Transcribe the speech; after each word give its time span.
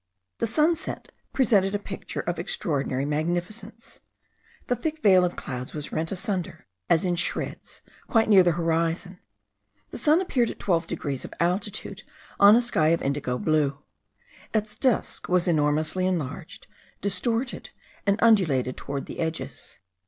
The 0.39 0.47
sunset 0.47 1.11
presented 1.31 1.75
a 1.75 1.77
picture 1.77 2.21
of 2.21 2.39
extraordinary 2.39 3.05
magnificence. 3.05 3.99
The 4.65 4.75
thick 4.75 5.03
veil 5.03 5.23
of 5.23 5.35
clouds 5.35 5.75
was 5.75 5.91
rent 5.91 6.11
asunder, 6.11 6.65
as 6.89 7.05
in 7.05 7.13
shreds, 7.15 7.81
quite 8.07 8.27
near 8.27 8.41
the 8.41 8.53
horizon; 8.53 9.19
the 9.91 9.99
sun 9.99 10.19
appeared 10.19 10.49
at 10.49 10.57
12 10.57 10.87
degrees 10.87 11.23
of 11.23 11.35
altitude 11.39 12.01
on 12.39 12.55
a 12.55 12.61
sky 12.63 12.87
of 12.87 13.03
indigo 13.03 13.37
blue. 13.37 13.77
Its 14.55 14.73
disk 14.73 15.29
was 15.29 15.47
enormously 15.47 16.07
enlarged, 16.07 16.65
distorted, 17.01 17.69
and 18.07 18.17
undulated 18.23 18.75
toward 18.77 19.05
the 19.05 19.19
edges. 19.19 19.77